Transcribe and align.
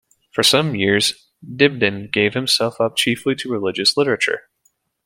For 0.31 0.41
some 0.41 0.73
years 0.75 1.27
Dibdin 1.47 2.09
gave 2.11 2.33
himself 2.33 2.81
up 2.81 2.95
chiefly 2.95 3.35
to 3.35 3.51
religious 3.51 3.95
literature. 3.95 4.49